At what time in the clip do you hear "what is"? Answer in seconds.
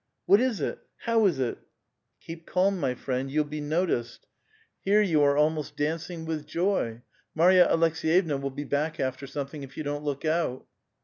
0.25-0.59